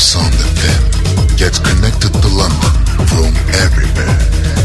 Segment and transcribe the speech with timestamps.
[0.00, 2.72] Sound FM gets connected to London
[3.06, 4.59] from everywhere.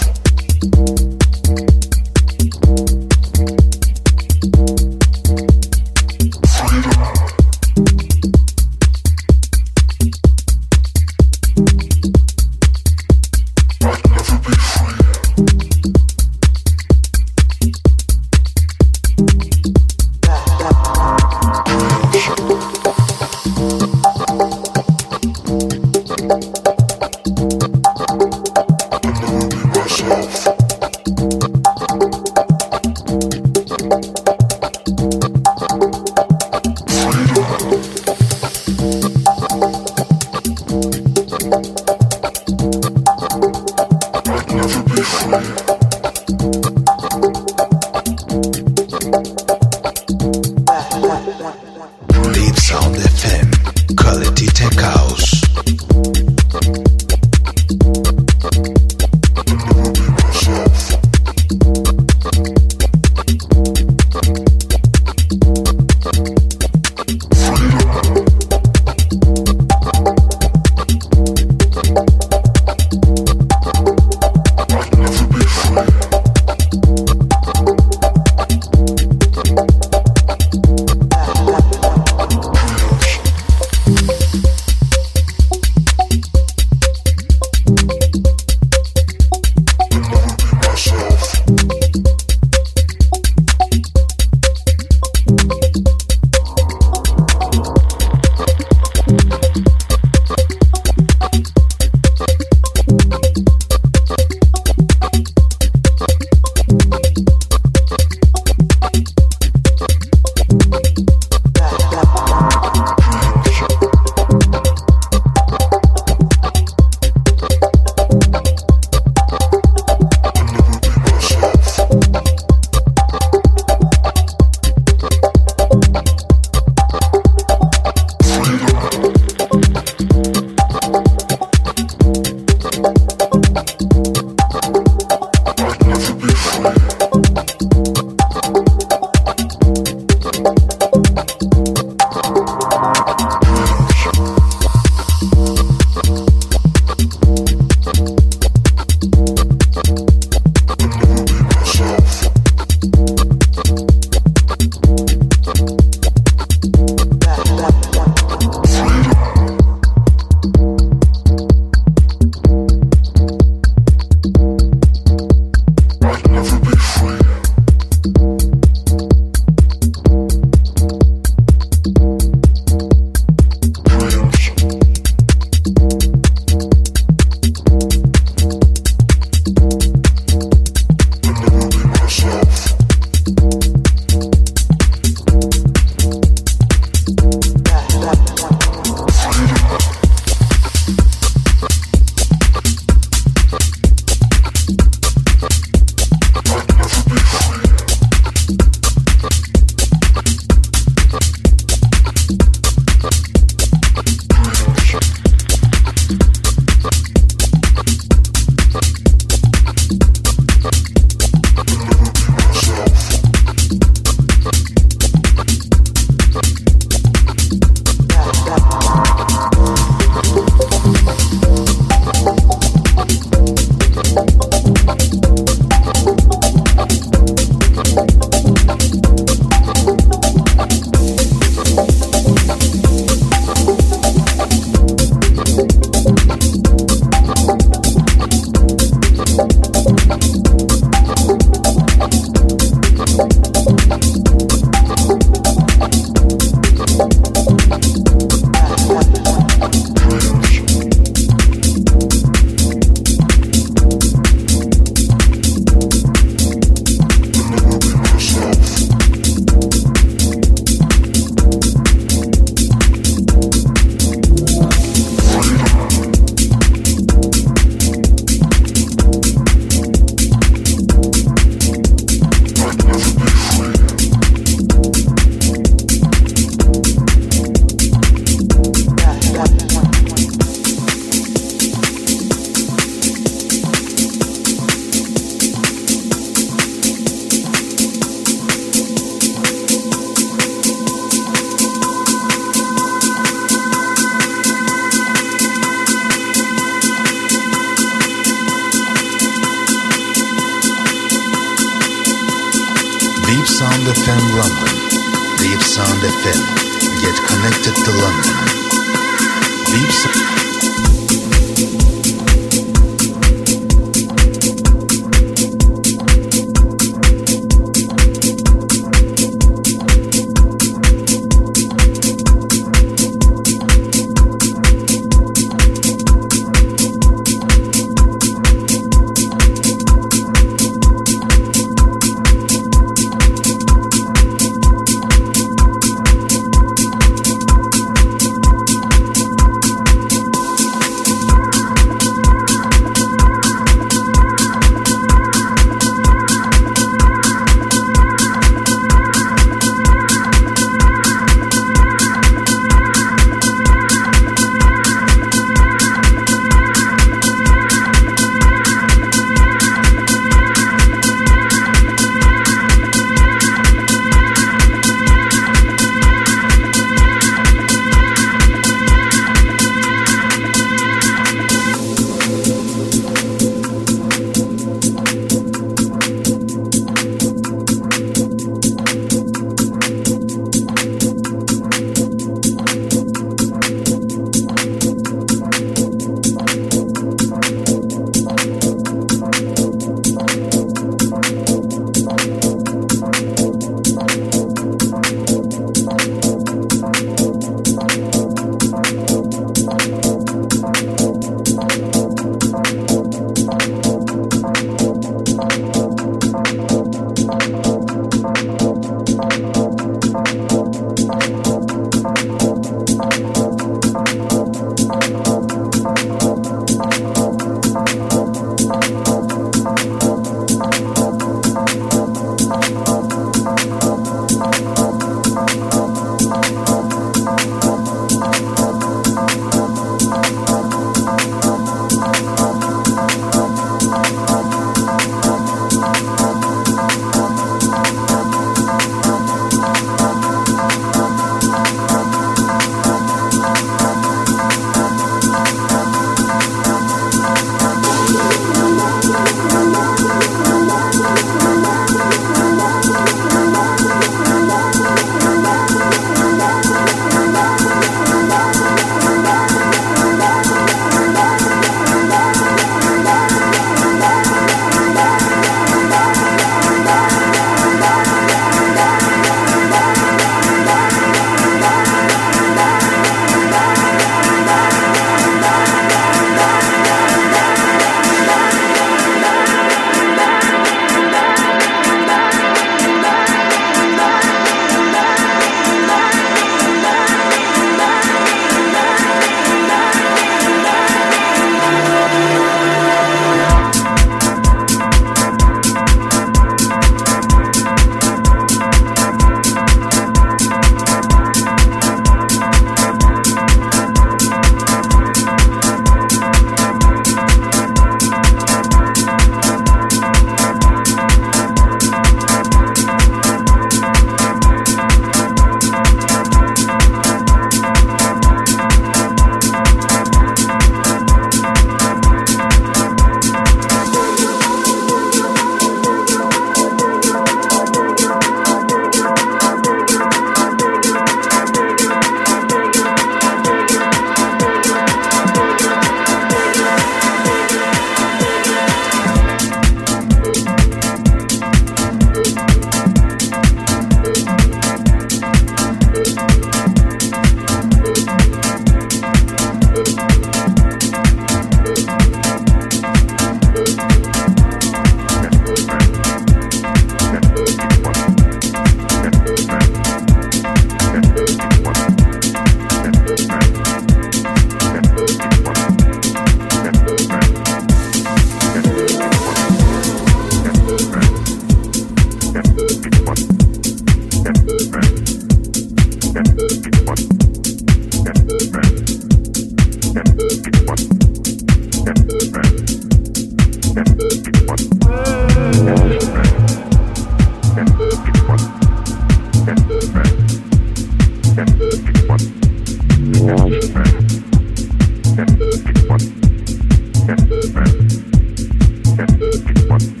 [599.71, 600.00] What?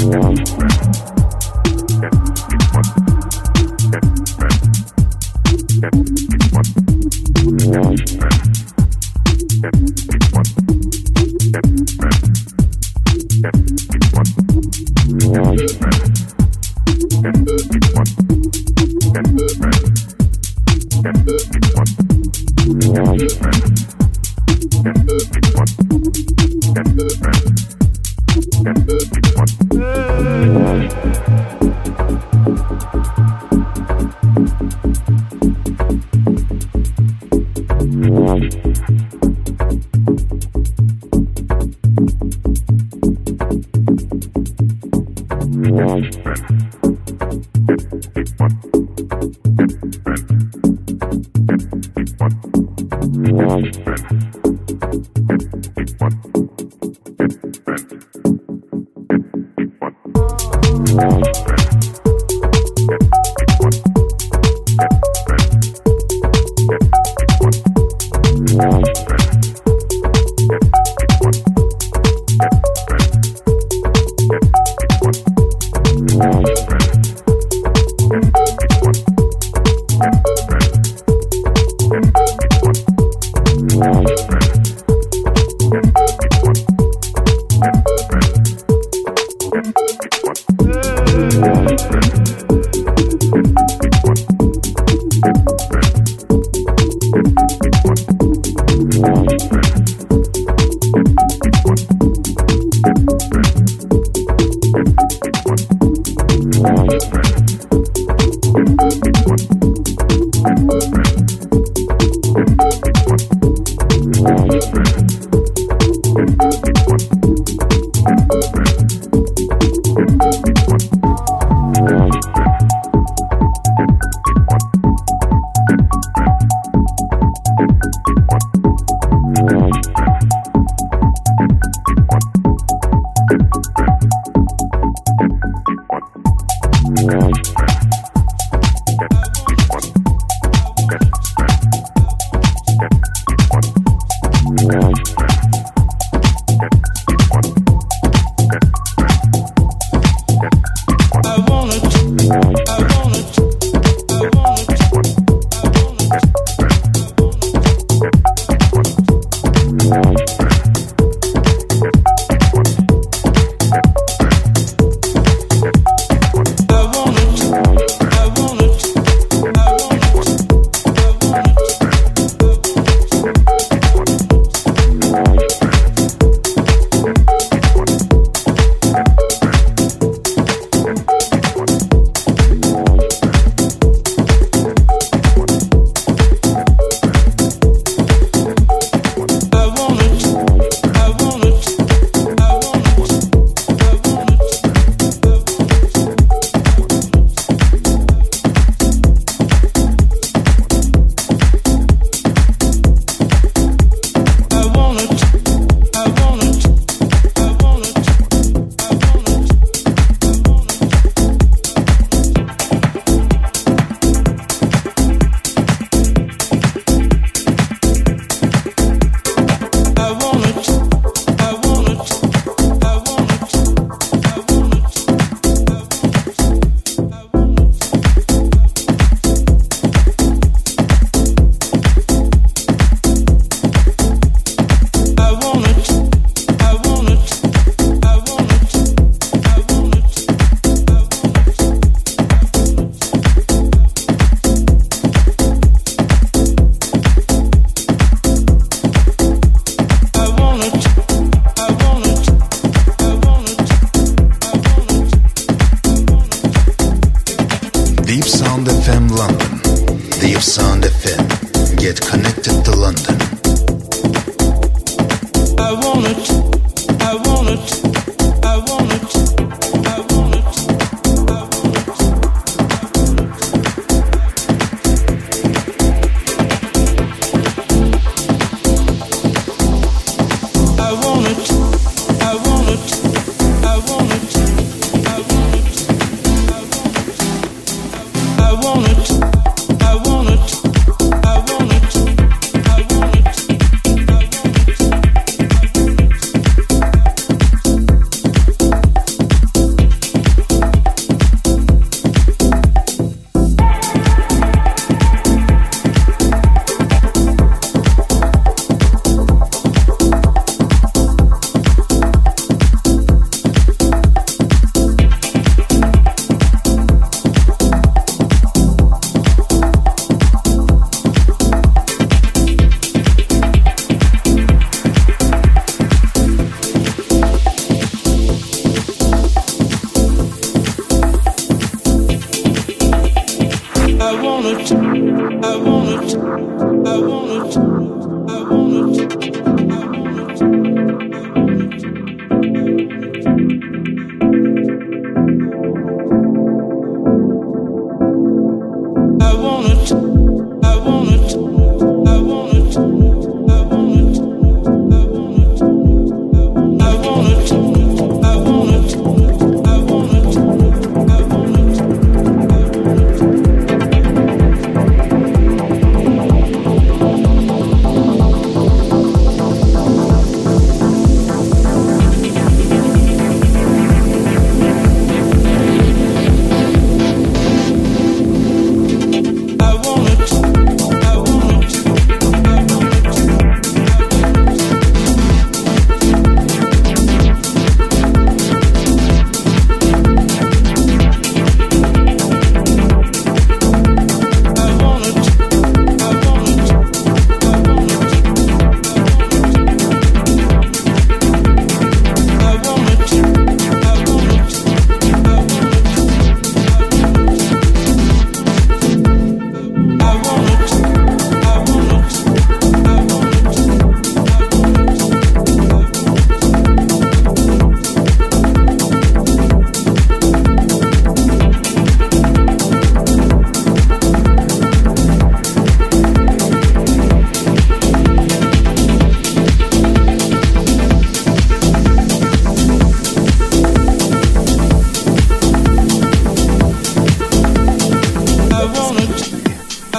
[0.00, 0.59] Thank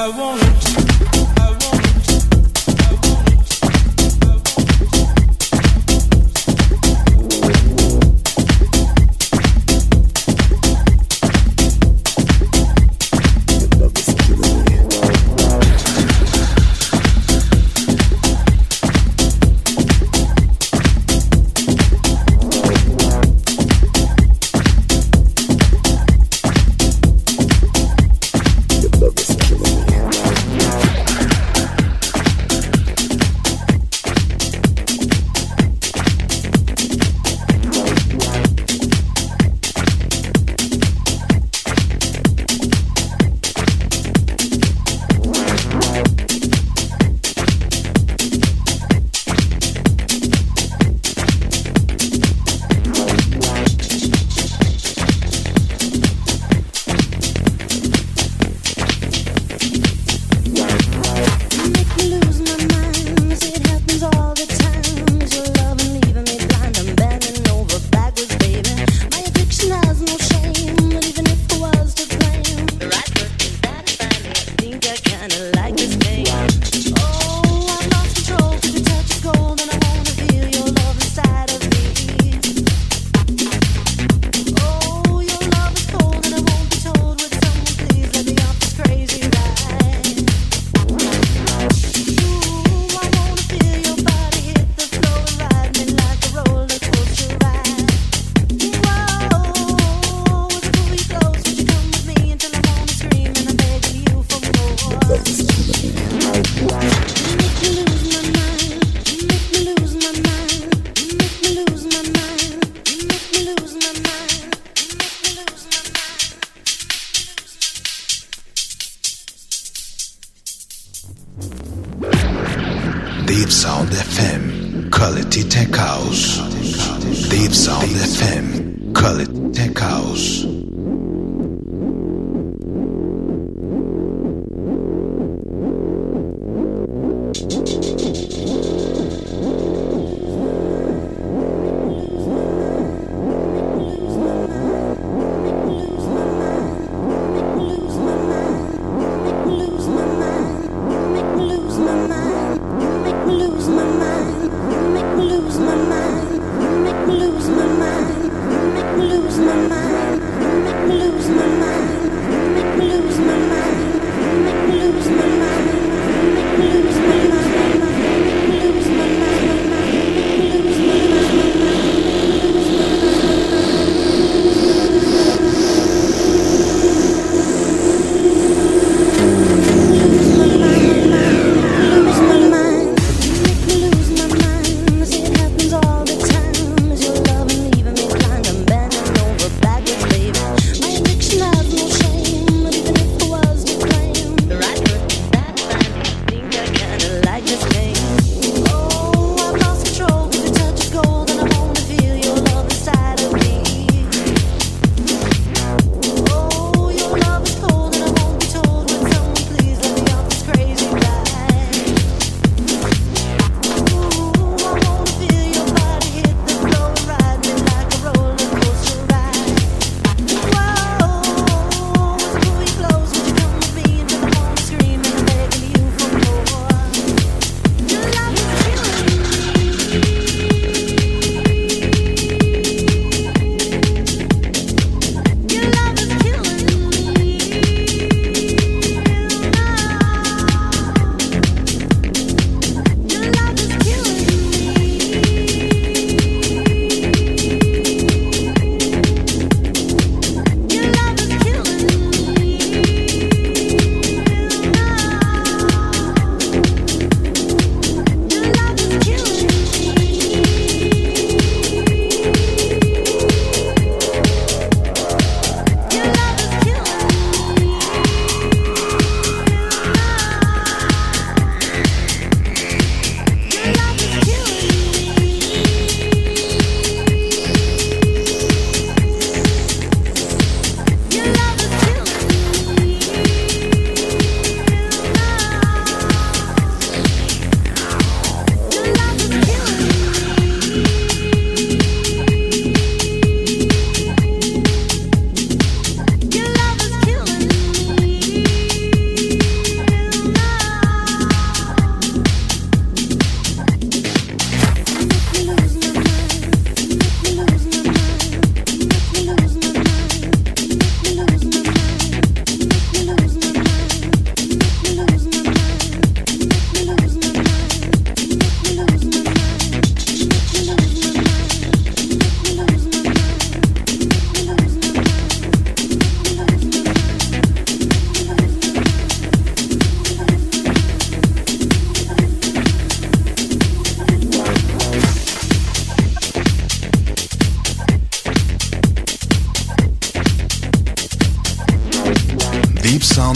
[0.01, 0.61] I wanna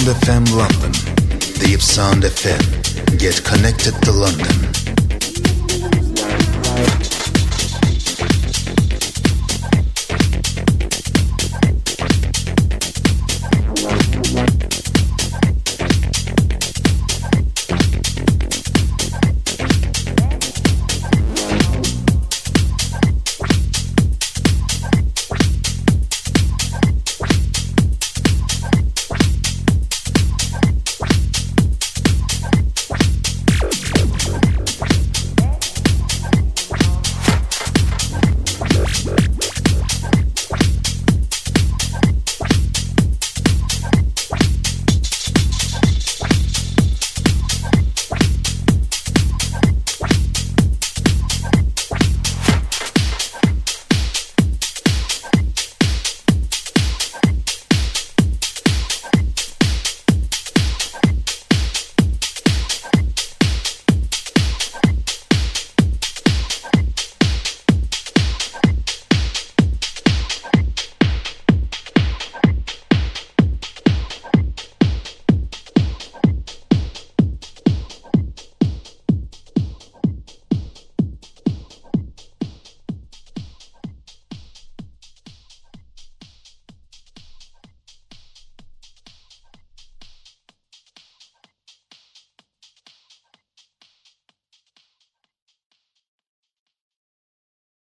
[0.08, 0.92] FM London.
[1.60, 3.18] Deep Sound FM.
[3.18, 4.75] Get connected to London.